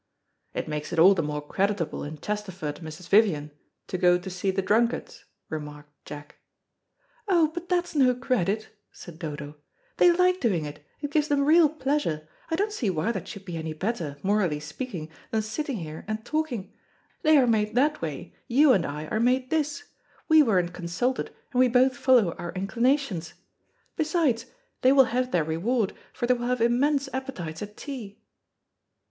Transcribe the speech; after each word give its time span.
"It 0.55 0.67
makes 0.67 0.91
it 0.91 0.97
all 0.97 1.13
the 1.13 1.21
more 1.21 1.43
creditable 1.47 2.03
in 2.03 2.17
Chesterford 2.17 2.79
and 2.79 2.87
Mrs. 2.87 3.07
Vivian 3.07 3.51
to 3.85 3.99
go 3.99 4.17
to 4.17 4.29
see 4.31 4.49
the 4.49 4.63
drunkards," 4.63 5.25
remarked 5.47 5.91
Jack. 6.05 6.37
"Oh, 7.27 7.49
but 7.53 7.69
that's 7.69 7.93
no 7.93 8.15
credit," 8.15 8.69
said 8.91 9.19
Dodo. 9.19 9.57
"They 9.97 10.11
like 10.11 10.39
doing 10.39 10.65
it, 10.65 10.83
it 11.01 11.11
gives 11.11 11.27
them 11.27 11.45
real 11.45 11.69
pleasure. 11.69 12.27
I 12.49 12.55
don't 12.55 12.71
see 12.71 12.89
why 12.89 13.11
that 13.11 13.27
should 13.27 13.45
be 13.45 13.57
any 13.57 13.73
better, 13.73 14.17
morally 14.23 14.59
speaking, 14.59 15.07
than 15.29 15.43
sitting 15.43 15.77
here 15.77 16.03
and 16.07 16.25
talking. 16.25 16.73
They 17.21 17.37
are 17.37 17.45
made 17.45 17.75
that 17.75 18.01
way, 18.01 18.33
you 18.47 18.73
and 18.73 18.87
I 18.87 19.05
are 19.05 19.19
made 19.19 19.51
this. 19.51 19.83
We 20.27 20.41
weren't 20.41 20.73
consulted, 20.73 21.27
and 21.51 21.59
we 21.59 21.67
both 21.67 21.95
follow 21.95 22.33
our 22.39 22.51
inclinations. 22.53 23.35
Besides, 23.97 24.47
they 24.81 24.91
will 24.91 25.05
have 25.13 25.29
their 25.29 25.43
reward, 25.43 25.93
for 26.11 26.25
they 26.25 26.33
will 26.33 26.47
have 26.47 26.59
immense 26.59 27.07
appetites 27.13 27.61
at 27.61 27.77
tea." 27.77 28.19